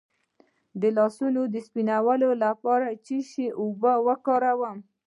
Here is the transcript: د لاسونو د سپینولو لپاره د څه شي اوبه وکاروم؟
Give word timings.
د 0.81 0.83
لاسونو 0.97 1.41
د 1.53 1.55
سپینولو 1.67 2.29
لپاره 2.43 2.87
د 2.89 2.95
څه 3.05 3.17
شي 3.29 3.45
اوبه 3.61 3.93
وکاروم؟ 4.07 4.77